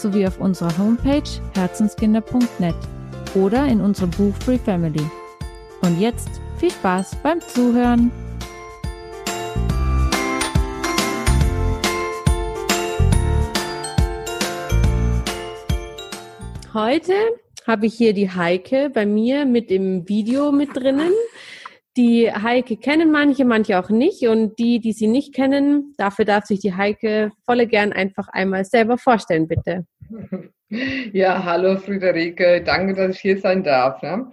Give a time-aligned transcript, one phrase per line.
[0.00, 1.22] sowie auf unserer Homepage
[1.54, 2.74] herzenskinder.net
[3.34, 5.04] oder in unserem Buch Free Family.
[5.82, 8.10] Und jetzt viel Spaß beim Zuhören.
[16.72, 17.14] Heute
[17.66, 21.12] habe ich hier die Heike bei mir mit im Video mit drinnen.
[21.96, 24.26] Die Heike kennen manche, manche auch nicht.
[24.28, 28.64] Und die, die sie nicht kennen, dafür darf sich die Heike volle gern einfach einmal
[28.64, 29.84] selber vorstellen, bitte.
[31.12, 34.02] Ja, hallo Friederike, danke, dass ich hier sein darf.
[34.02, 34.30] Ne?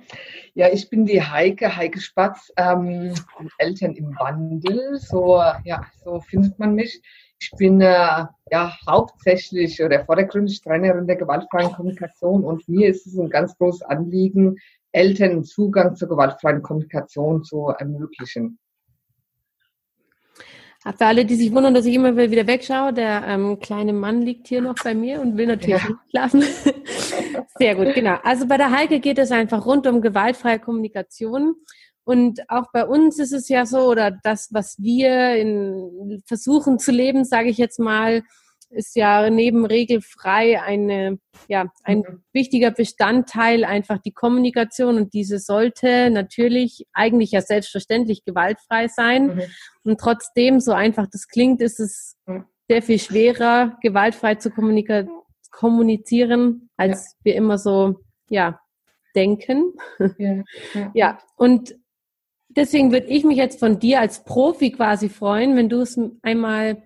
[0.53, 3.13] Ja, ich bin die Heike, Heike Spatz, ähm,
[3.57, 4.99] Eltern im Wandel.
[4.99, 7.01] So, ja, so findet man mich.
[7.39, 13.17] Ich bin äh, ja hauptsächlich oder vordergründig Trainerin der gewaltfreien Kommunikation und mir ist es
[13.17, 14.57] ein ganz großes Anliegen,
[14.91, 18.59] Eltern Zugang zur gewaltfreien Kommunikation zu ermöglichen.
[20.93, 24.47] Für alle, die sich wundern, dass ich immer wieder wegschaue, der ähm, kleine Mann liegt
[24.47, 25.99] hier noch bei mir und will natürlich ja.
[26.09, 26.43] schlafen.
[27.57, 28.17] Sehr gut, genau.
[28.23, 31.55] Also bei der Heike geht es einfach rund um gewaltfreie Kommunikation.
[32.03, 36.91] Und auch bei uns ist es ja so, oder das, was wir in, versuchen zu
[36.91, 38.23] leben, sage ich jetzt mal,
[38.69, 42.23] ist ja neben regelfrei eine, ja, ein mhm.
[42.33, 49.35] wichtiger Bestandteil einfach die Kommunikation und diese sollte natürlich eigentlich ja selbstverständlich gewaltfrei sein.
[49.35, 49.41] Mhm.
[49.83, 52.45] Und trotzdem, so einfach das klingt, ist es mhm.
[52.67, 54.51] sehr viel schwerer, gewaltfrei zu
[55.51, 57.17] kommunizieren, als ja.
[57.23, 58.59] wir immer so, ja,
[59.15, 59.73] denken.
[60.17, 60.91] Ja, ja.
[60.93, 61.19] ja.
[61.37, 61.75] und
[62.49, 66.83] deswegen würde ich mich jetzt von dir als Profi quasi freuen, wenn du es einmal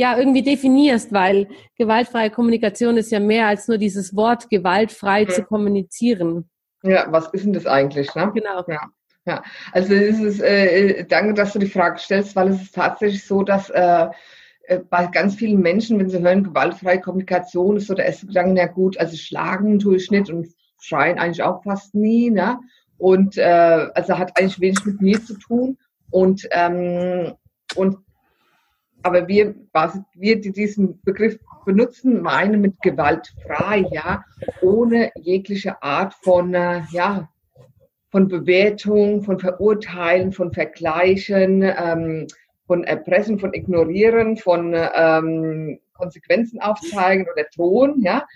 [0.00, 1.46] ja irgendwie definierst, weil
[1.76, 5.28] gewaltfreie Kommunikation ist ja mehr als nur dieses Wort gewaltfrei mhm.
[5.28, 6.48] zu kommunizieren.
[6.82, 8.14] Ja, was ist denn das eigentlich?
[8.14, 8.32] Ne?
[8.34, 8.64] Genau.
[8.66, 8.80] Ja.
[9.26, 13.26] Ja, also es ist, äh, danke, dass du die Frage stellst, weil es ist tatsächlich
[13.26, 14.06] so, dass äh,
[14.62, 18.58] äh bei ganz vielen Menschen, wenn sie hören, gewaltfreie Kommunikation ist so der erste Gedanke,
[18.58, 20.48] ja gut, also schlagen tue ich nicht und
[20.80, 22.58] schreien eigentlich auch fast nie, ne?
[22.96, 25.76] Und äh, also hat eigentlich wenig mit mir zu tun.
[26.10, 27.34] Und, ähm,
[27.76, 27.98] und
[29.02, 34.24] aber wir, was wir, die diesen Begriff benutzen, meinen mit gewaltfrei, ja,
[34.62, 37.28] ohne jegliche Art von, äh, ja,
[38.10, 42.26] von Bewertung, von Verurteilen, von Vergleichen, ähm,
[42.66, 48.26] von Erpressen, von Ignorieren, von ähm, Konsequenzen aufzeigen oder drohen, ja.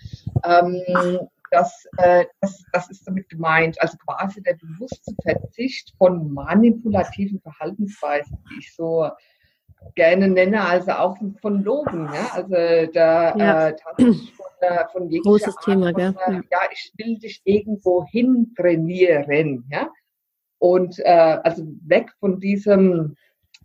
[0.44, 3.80] Ähm, das, äh, das, das ist damit gemeint.
[3.80, 9.08] Also quasi der bewusste Verzicht von manipulativen Verhaltensweisen, die ich so
[9.94, 12.08] gerne nenne, also auch von Logen.
[12.12, 12.30] Ja?
[12.32, 13.68] Also da ja.
[13.68, 16.34] äh, tatsächlich von, äh, von Großes Art Thema, von?
[16.34, 19.64] Äh, ja, ich will dich irgendwo hin trainieren.
[19.70, 19.90] Ja?
[20.58, 23.16] Und äh, also weg von diesem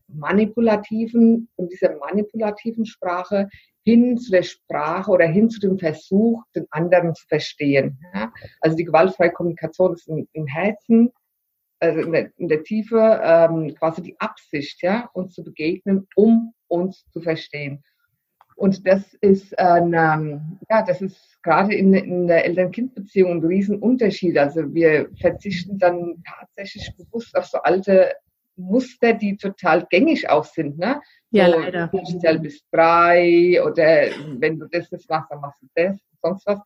[0.07, 3.47] manipulativen, von dieser manipulativen Sprache
[3.83, 7.99] hin zu der Sprache oder hin zu dem Versuch, den anderen zu verstehen.
[8.13, 8.31] Ja?
[8.61, 11.11] Also die gewaltfreie Kommunikation ist im, im Herzen
[11.79, 16.53] also in der, in der Tiefe ähm, quasi die Absicht, ja, uns zu begegnen, um
[16.67, 17.83] uns zu verstehen.
[18.55, 24.37] Und das ist ein, ähm, ja, das ist gerade in, in der Eltern-Kind-Beziehung ein Riesenunterschied.
[24.37, 28.13] Also wir verzichten dann tatsächlich bewusst auf so alte
[28.57, 31.01] Muster, die total gängig auch sind, ne?
[31.31, 31.87] Ja, so, leider.
[31.87, 36.59] Du bist drei oder wenn du das, das machst, dann machst du das, sonst was.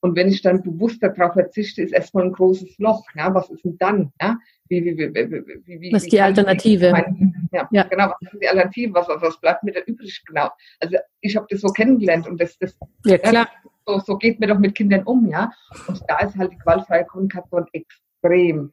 [0.00, 3.04] Und wenn ich dann bewusst darauf verzichte, ist erstmal ein großes Loch.
[3.16, 4.12] Ja, was ist denn dann?
[4.20, 4.38] Ja,
[4.68, 6.92] wie, wie, wie, wie, wie, was ist die Alternative?
[6.92, 8.12] Mein, ja, ja, genau.
[8.20, 8.94] Was ist die Alternative?
[8.94, 10.22] Was, was, bleibt mir da übrig?
[10.26, 10.50] Genau.
[10.78, 13.48] Also ich habe das so kennengelernt und das, das ja, klar.
[13.86, 15.50] so, so geht mir doch mit Kindern um, ja.
[15.88, 18.72] Und da ist halt die gewaltfreie Kommunikation extrem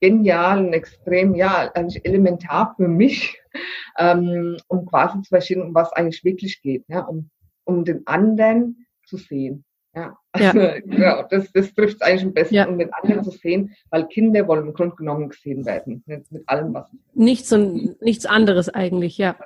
[0.00, 3.40] genial und extrem, ja, eigentlich elementar für mich,
[3.98, 7.30] ähm, um quasi zu verstehen, um was eigentlich wirklich geht, ja, um,
[7.64, 9.64] um den anderen zu sehen.
[9.98, 10.76] Ja, ja.
[10.86, 12.66] ja das, das trifft es eigentlich am besten, ja.
[12.66, 16.48] um mit anderen zu sehen, weil Kinder wollen im Grunde genommen gesehen werden, mit, mit
[16.48, 16.86] allem, was.
[17.14, 19.36] Nichts und nichts anderes eigentlich, ja.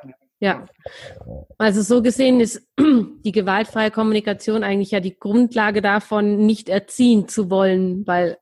[0.40, 0.66] Ja.
[1.56, 7.48] Also so gesehen ist die gewaltfreie Kommunikation eigentlich ja die Grundlage davon, nicht erziehen zu
[7.48, 8.38] wollen, weil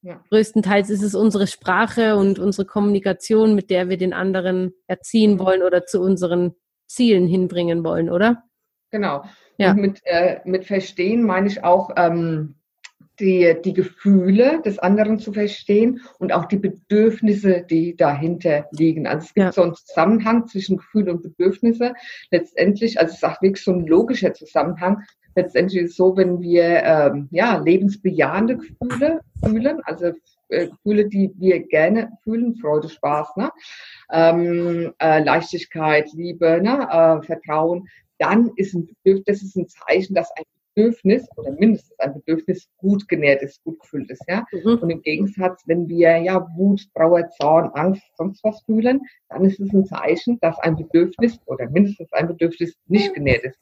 [0.00, 0.20] ja.
[0.30, 5.62] größtenteils ist es unsere Sprache und unsere Kommunikation, mit der wir den anderen erziehen wollen
[5.62, 6.54] oder zu unseren
[6.86, 8.44] Zielen hinbringen wollen, oder?
[8.90, 9.24] Genau.
[9.62, 9.70] Ja.
[9.72, 12.54] Und mit, äh, mit Verstehen meine ich auch ähm,
[13.20, 19.06] die, die Gefühle des anderen zu verstehen und auch die Bedürfnisse, die dahinter liegen.
[19.06, 19.52] Also es gibt ja.
[19.52, 21.94] so einen Zusammenhang zwischen Gefühl und Bedürfnisse.
[22.30, 25.02] Letztendlich, also es ist auch wirklich so ein logischer Zusammenhang.
[25.34, 30.12] Letztendlich ist es so, wenn wir ähm, ja, lebensbejahende Gefühle fühlen, also
[30.48, 33.50] äh, Gefühle, die wir gerne fühlen, Freude, Spaß, ne?
[34.10, 36.88] ähm, äh, Leichtigkeit, Liebe, ne?
[36.90, 37.88] äh, Vertrauen,
[38.22, 42.68] dann ist ein Bedürfnis, das ist ein Zeichen, dass ein Bedürfnis oder mindestens ein Bedürfnis
[42.78, 44.46] gut genährt ist, gut gefüllt ist, ja.
[44.52, 44.78] Mhm.
[44.78, 49.60] Und im Gegensatz, wenn wir ja Wut, Trauer, Zorn, Angst, sonst was fühlen, dann ist
[49.60, 53.58] es ein Zeichen, dass ein Bedürfnis oder mindestens ein Bedürfnis nicht genährt ist.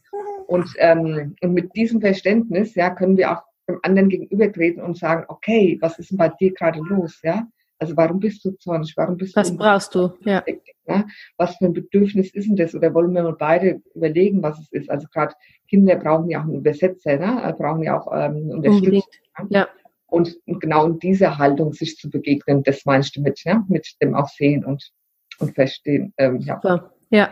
[0.46, 5.24] Und, ähm, und mit diesem Verständnis, ja, können wir auch dem anderen gegenübertreten und sagen,
[5.28, 7.46] okay, was ist denn bei dir gerade los, ja?
[7.80, 8.92] Also warum bist du zornig?
[8.96, 10.12] Warum bist was du brauchst du?
[10.24, 10.44] Ja.
[10.86, 11.06] ja.
[11.38, 12.74] Was für ein Bedürfnis ist denn das?
[12.74, 14.90] Oder wollen wir mal beide überlegen, was es ist?
[14.90, 15.34] Also gerade
[15.66, 17.42] Kinder brauchen ja auch einen Übersetzer, ne?
[17.42, 19.02] Äh, brauchen ja auch ähm, Unterstützung.
[19.38, 19.46] Ne?
[19.48, 19.68] Ja.
[20.08, 23.64] Und, genau in dieser Haltung sich zu begegnen, das meinst du mit, ja?
[23.68, 24.90] mit dem auch sehen und,
[25.38, 26.12] und verstehen.
[26.18, 26.56] Ähm, ja.
[26.56, 26.92] Super.
[27.12, 27.30] Ja,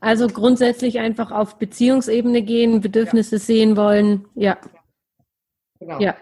[0.00, 3.40] also grundsätzlich einfach auf Beziehungsebene gehen, Bedürfnisse ja.
[3.40, 4.24] sehen wollen.
[4.34, 4.58] Ja.
[5.78, 6.00] Genau.
[6.00, 6.16] Ja.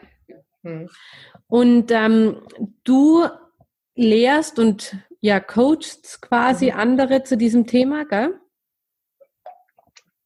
[0.65, 0.89] Hm.
[1.47, 2.43] Und ähm,
[2.85, 3.25] du
[3.95, 6.79] lehrst und ja coachst quasi mhm.
[6.79, 8.35] andere zu diesem Thema, gell?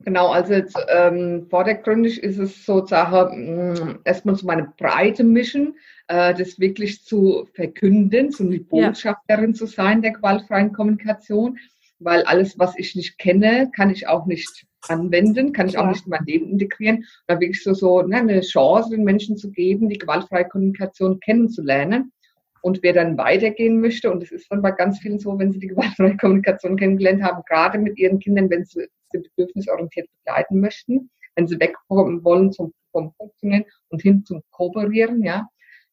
[0.01, 5.77] Genau, also jetzt, ähm, vordergründig ist es sozusagen mm, erstmal so meine breite Mission,
[6.09, 9.55] äh, das wirklich zu verkünden, so eine Botschafterin ja.
[9.55, 11.59] zu sein der gewaltfreien Kommunikation,
[12.01, 15.81] weil alles, was ich nicht kenne, kann ich auch nicht anwenden, kann ich ja.
[15.81, 17.05] auch nicht in mein Leben integrieren.
[17.27, 22.13] Da wirklich so, so ne, eine Chance den Menschen zu geben, die gewaltfreie Kommunikation kennenzulernen.
[22.65, 25.59] Und wer dann weitergehen möchte, und es ist dann bei ganz vielen so, wenn sie
[25.59, 31.11] die gewaltfreie Kommunikation kennengelernt haben, gerade mit ihren Kindern, wenn sie sie bedürfnisorientiert begleiten möchten,
[31.35, 35.47] wenn sie wegkommen wollen zum, vom Funktionieren und hin zum Kooperieren, ja,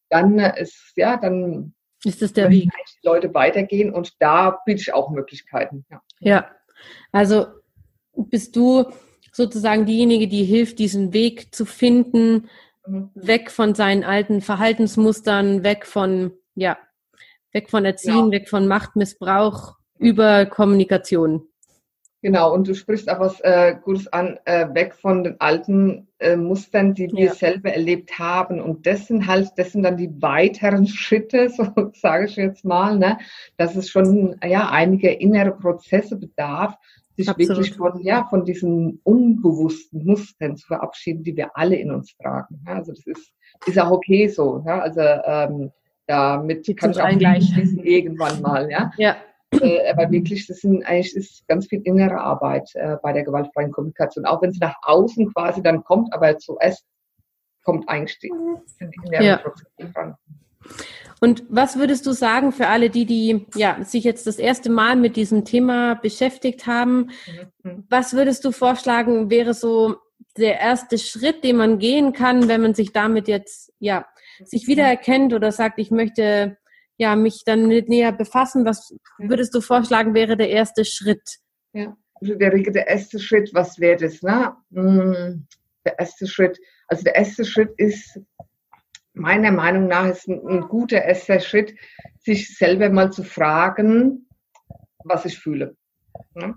[0.09, 1.73] dann ist, ja, dann
[2.05, 2.69] ist das der Weg.
[3.03, 5.85] Die Leute weitergehen und da biete ich auch Möglichkeiten.
[5.91, 6.01] Ja.
[6.21, 6.51] ja,
[7.11, 7.47] also
[8.15, 8.85] bist du
[9.33, 12.47] sozusagen diejenige, die hilft, diesen Weg zu finden,
[12.87, 13.09] mhm.
[13.13, 16.77] weg von seinen alten Verhaltensmustern, weg von ja,
[17.53, 18.31] weg von Erziehen, ja.
[18.31, 21.47] weg von Machtmissbrauch über Kommunikation.
[22.23, 26.35] Genau, und du sprichst auch was äh, Gutes an, äh, weg von den alten äh,
[26.35, 27.33] Mustern, die wir ja.
[27.33, 28.61] selber erlebt haben.
[28.61, 31.65] Und das sind halt, das sind dann die weiteren Schritte, so
[31.95, 33.17] sage ich jetzt mal, ne,
[33.57, 36.75] dass es schon ja einige innere Prozesse bedarf,
[37.17, 37.57] sich Absolut.
[37.57, 42.61] wirklich von, ja, von diesen unbewussten Mustern zu verabschieden, die wir alle in uns tragen.
[42.67, 43.33] Ja, also das ist,
[43.65, 44.63] ist auch okay so.
[44.65, 45.71] Ja, also ähm,
[46.11, 48.91] damit Die kann ich auch schließen irgendwann mal, ja.
[48.97, 49.15] Ja.
[49.53, 53.71] Äh, aber wirklich, das sind eigentlich ist ganz viel innere Arbeit äh, bei der gewaltfreien
[53.71, 54.25] Kommunikation.
[54.25, 56.85] Auch wenn es nach außen quasi dann kommt, aber zuerst
[57.63, 58.31] kommt eigentlich die,
[58.77, 59.37] sind die inneren ja.
[59.37, 60.15] Prozesse dran.
[61.19, 64.95] Und was würdest du sagen für alle, die, die ja, sich jetzt das erste Mal
[64.95, 67.11] mit diesem Thema beschäftigt haben?
[67.63, 67.85] Mhm.
[67.89, 69.97] Was würdest du vorschlagen, wäre so
[70.37, 74.05] der erste Schritt, den man gehen kann, wenn man sich damit jetzt ja
[74.45, 76.57] sich wiedererkennt oder sagt, ich möchte
[76.97, 81.39] ja mich dann mit näher befassen, was würdest du vorschlagen, wäre der erste Schritt?
[81.73, 84.21] Ja, also der, der erste Schritt, was wäre das?
[84.21, 84.55] Ne?
[84.71, 85.47] Hm,
[85.85, 88.19] der erste Schritt, also der erste Schritt ist
[89.13, 91.75] meiner Meinung nach ist ein, ein guter erster Schritt,
[92.19, 94.27] sich selber mal zu fragen,
[95.03, 95.75] was ich fühle.
[96.33, 96.55] Ne?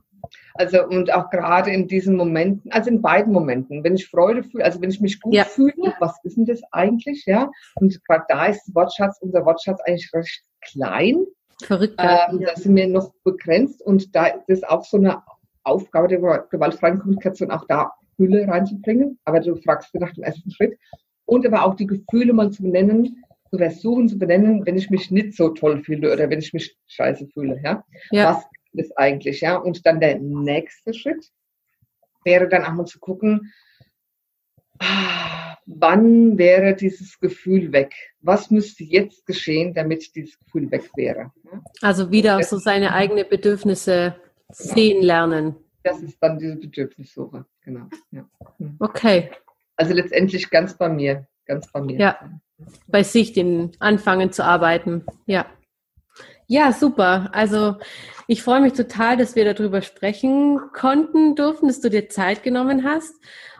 [0.55, 4.65] Also und auch gerade in diesen Momenten, also in beiden Momenten, wenn ich Freude fühle,
[4.65, 5.45] also wenn ich mich gut ja.
[5.45, 7.51] fühle, was ist denn das eigentlich, ja?
[7.77, 11.25] Und gerade da ist Wortschatz, unser Wortschatz eigentlich recht klein.
[11.63, 11.95] Verrückt.
[11.99, 12.49] Ähm, ja.
[12.49, 15.23] Da sind wir noch begrenzt und da ist es auch so eine
[15.63, 16.19] Aufgabe der
[16.51, 19.19] gewaltfreien Kommunikation, auch da Fülle reinzubringen.
[19.25, 20.79] Aber du fragst nach dem ersten Schritt.
[21.27, 25.11] Und aber auch die Gefühle mal zu benennen, zu versuchen zu benennen, wenn ich mich
[25.11, 27.85] nicht so toll fühle oder wenn ich mich scheiße fühle, ja.
[28.11, 28.35] ja.
[28.35, 29.57] Was ist eigentlich, ja.
[29.57, 31.31] Und dann der nächste Schritt
[32.25, 33.53] wäre dann auch mal zu gucken,
[34.79, 37.95] ah, wann wäre dieses Gefühl weg?
[38.21, 41.33] Was müsste jetzt geschehen, damit dieses Gefühl weg wäre?
[41.81, 44.75] Also wieder so seine eigenen Bedürfnisse genau.
[44.75, 45.57] sehen lernen.
[45.83, 47.89] Das ist dann diese Bedürfnissuche, genau.
[48.11, 48.29] Ja.
[48.59, 48.77] Hm.
[48.81, 49.31] Okay.
[49.77, 51.99] Also letztendlich ganz bei mir, ganz bei mir.
[51.99, 52.41] Ja,
[52.87, 55.05] bei sich den anfangen zu arbeiten.
[55.27, 55.47] Ja.
[56.47, 57.31] Ja, super.
[57.33, 57.77] Also
[58.27, 62.85] ich freue mich total, dass wir darüber sprechen konnten, durften, dass du dir Zeit genommen
[62.85, 63.15] hast.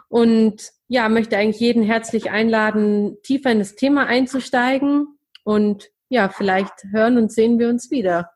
[0.09, 5.19] Und ja, möchte eigentlich jeden herzlich einladen, tiefer in das Thema einzusteigen.
[5.45, 8.31] Und ja, vielleicht hören und sehen wir uns wieder.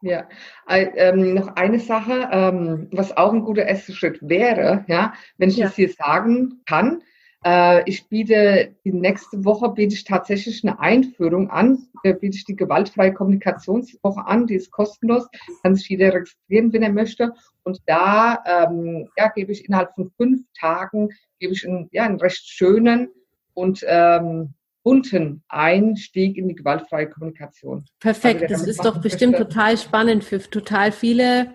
[0.00, 0.28] Ja,
[0.68, 5.58] ähm, noch eine Sache, ähm, was auch ein guter erster Schritt wäre, ja, wenn ich
[5.58, 5.66] ja.
[5.66, 7.02] das hier sagen kann.
[7.44, 12.44] Äh, ich biete die nächste Woche biete ich tatsächlich eine Einführung an, äh, biete ich
[12.44, 15.28] die gewaltfreie Kommunikationswoche an, die ist kostenlos,
[15.62, 17.32] kann sich jeder registrieren, wenn er möchte.
[17.64, 22.20] Und da ähm, ja, gebe ich innerhalb von fünf Tagen gebe ich einen, ja, einen
[22.20, 23.10] recht schönen
[23.54, 27.84] und ähm, bunten Einstieg in die gewaltfreie Kommunikation.
[28.00, 29.48] Perfekt, also, das ist doch bestimmt möchte.
[29.48, 31.54] total spannend für total viele,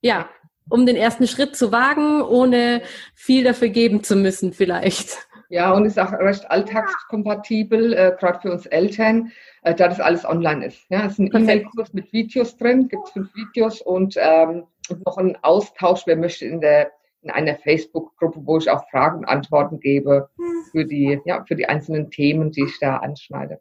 [0.00, 0.28] ja,
[0.68, 2.82] um den ersten Schritt zu wagen, ohne
[3.14, 5.27] viel dafür geben zu müssen vielleicht.
[5.50, 10.26] Ja, und ist auch recht alltagskompatibel, äh, gerade für uns Eltern, äh, da das alles
[10.26, 10.84] online ist.
[10.90, 14.64] Ja, es ist ein E-Mail-Kurs mit Videos drin, gibt fünf Videos und, ähm,
[15.06, 16.90] noch ein Austausch, wer möchte in der
[17.22, 20.28] in einer Facebook-Gruppe, wo ich auch Fragen und Antworten gebe
[20.70, 23.60] für die, ja, für die einzelnen Themen, die ich da anschneide.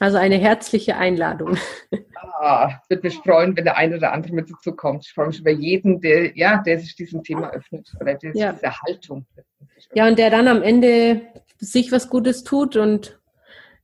[0.00, 1.56] Also eine herzliche Einladung.
[2.40, 5.06] Ah, würde mich freuen, wenn der eine oder andere mit dazu kommt.
[5.06, 8.52] Ich freue mich über jeden, der, ja, der sich diesem Thema öffnet oder der ja.
[8.52, 9.24] diese Haltung.
[9.92, 11.20] Ja, und der dann am Ende
[11.58, 13.18] sich was Gutes tut und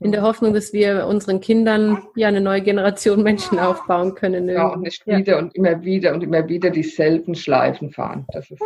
[0.00, 4.48] in der Hoffnung, dass wir unseren Kindern ja eine neue Generation Menschen aufbauen können.
[4.48, 5.18] Ja, und nicht ja.
[5.18, 8.24] wieder und immer wieder und immer wieder dieselben Schleifen fahren.
[8.32, 8.62] Das ist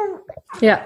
[0.61, 0.81] ja.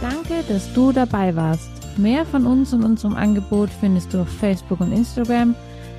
[0.00, 1.70] Danke, dass du dabei warst.
[1.98, 5.54] Mehr von uns und unserem Angebot findest du auf Facebook und Instagram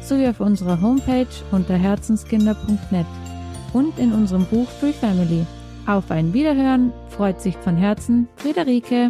[0.05, 3.05] sowie auf unserer Homepage unter herzenskinder.net
[3.73, 5.45] und in unserem Buch Free Family.
[5.87, 9.09] Auf ein Wiederhören freut sich von Herzen Friederike.